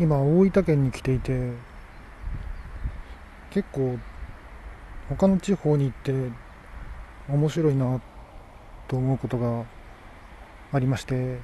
[0.00, 1.52] 今大分県に来ていて
[3.50, 3.98] 結構
[5.10, 6.14] 他の地方に行って
[7.28, 8.00] 面白いな
[8.88, 9.66] と思うことが
[10.72, 11.36] ありまして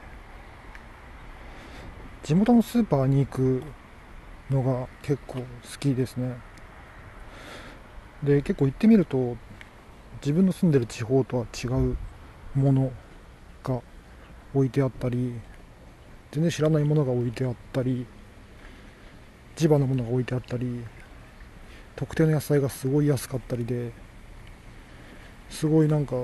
[2.22, 3.62] 地元のスーパーに行く
[4.50, 5.44] のが結構好
[5.78, 6.36] きですね。
[8.22, 9.36] で結構行ってみると
[10.22, 11.96] 自分の住んでる地方とは違う
[12.54, 12.90] もの
[13.62, 13.82] が
[14.54, 15.34] 置いてあったり
[16.32, 18.06] 全然知らないものが置いてあったり
[19.56, 20.84] 地場のものが置いてあったり
[21.96, 23.90] 特定の野菜がすごい安かったりで
[25.50, 26.16] すごいなんか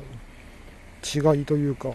[1.02, 1.88] 違いというか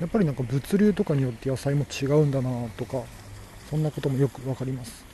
[0.00, 3.02] やっぱりなんか物流とかによって野菜も違うんだなとか
[3.70, 5.04] そんなこともよく分かります。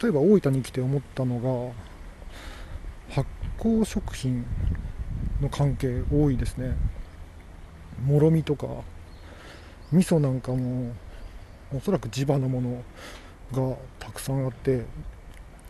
[0.00, 1.72] 例えば大分に来て思ったの
[3.08, 4.44] が発酵食品
[5.40, 6.76] の関係多いですね。
[8.04, 8.66] もろみとか
[9.92, 10.92] 味噌なんかも
[11.74, 12.82] おそらく地場のもの
[13.52, 14.84] がたくさんあって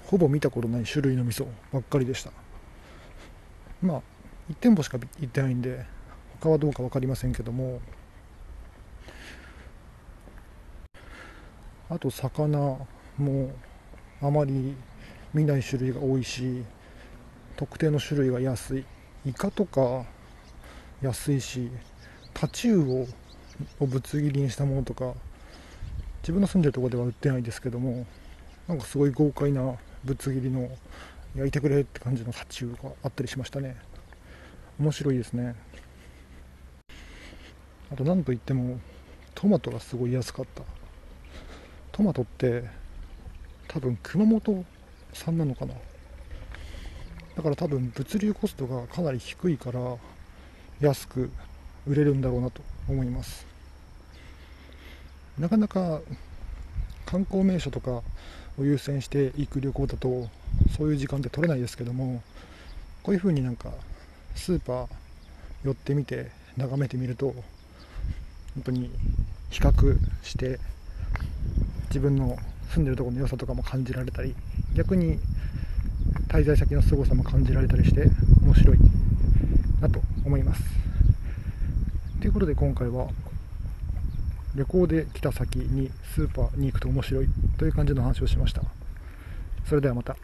[0.06, 2.30] ほぼ見たことない種類の味噌ばっかりでした。
[3.82, 4.02] まあ
[4.50, 5.84] 1店舗しか行ってないんで
[6.40, 7.80] 他はどうか分かりませんけども。
[11.88, 12.78] あと魚
[13.16, 13.54] も
[14.20, 14.74] あまり
[15.32, 16.64] 見ない種類が多いし
[17.56, 18.84] 特定の種類が安い。
[19.24, 20.04] イカとか
[21.00, 21.70] 安いし
[22.34, 23.06] タチウオ
[23.80, 25.14] をぶつ切りにしたものとか
[26.26, 28.04] 自分の住んでるとこでは売ってないですけども
[28.66, 30.68] なんかすごい豪快なぶつ切りの
[31.36, 33.76] 焼いてくれって感じのタチウオがあったりしましたね。
[34.80, 35.54] 面白いですね。
[37.92, 38.80] あと何といっても
[39.36, 40.64] トマトがすごい安かった。
[41.92, 42.64] トマトって
[43.68, 44.64] 多分熊本
[45.12, 45.74] 産なのかな。
[47.36, 49.96] だから多分物流コストがかなり低いから
[50.80, 51.30] 安く
[51.86, 53.55] 売れるんだろうなと思います。
[55.38, 56.00] なかなか
[57.04, 58.02] 観光名所とか
[58.58, 60.28] を優先して行く旅行だと
[60.76, 62.22] そういう時間って取れないですけども
[63.02, 63.70] こういう風になんか
[64.34, 64.88] スーパー
[65.64, 67.34] 寄ってみて眺めてみると
[68.54, 68.90] 本当に
[69.50, 70.58] 比較して
[71.88, 72.36] 自分の
[72.70, 74.34] 住んでるところの良さとかも感じられたり
[74.74, 75.18] 逆に
[76.28, 78.06] 滞在先の凄さも感じられたりして
[78.42, 78.78] 面白い
[79.80, 80.62] なと思います。
[82.20, 83.08] ということで今回は
[84.56, 87.28] 旅行で来た先にスーパーに行くと面白い
[87.58, 88.62] という感じの話をしました。
[89.66, 90.16] それではまた。